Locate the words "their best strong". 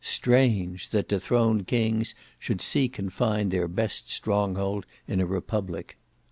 3.51-4.55